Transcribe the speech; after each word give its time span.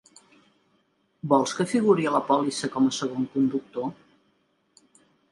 Vols 1.33 1.51
que 1.59 1.67
figuri 1.73 2.07
a 2.11 2.13
la 2.15 2.21
pòlissa 2.29 2.69
com 2.77 2.87
a 2.87 2.93
segon 3.01 3.27
conductor? 3.35 3.93